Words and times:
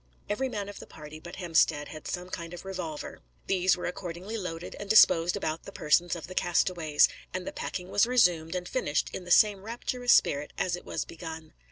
Every 0.27 0.49
man 0.49 0.67
of 0.67 0.79
the 0.79 0.87
party 0.87 1.19
but 1.19 1.35
Hemstead 1.35 1.89
had 1.89 2.07
some 2.07 2.31
kind 2.31 2.55
of 2.55 2.65
a 2.65 2.67
revolver; 2.67 3.19
these 3.45 3.77
were 3.77 3.85
accordingly 3.85 4.35
loaded 4.35 4.75
and 4.79 4.89
disposed 4.89 5.37
about 5.37 5.65
the 5.65 5.71
persons 5.71 6.15
of 6.15 6.25
the 6.25 6.33
castaways, 6.33 7.07
and 7.35 7.45
the 7.45 7.51
packing 7.53 7.89
was 7.89 8.07
resumed 8.07 8.55
and 8.55 8.67
finished 8.67 9.11
in 9.13 9.25
the 9.25 9.29
same 9.29 9.61
rapturous 9.61 10.11
spirit 10.11 10.53
as 10.57 10.75
it 10.75 10.85
was 10.85 11.05
begun. 11.05 11.53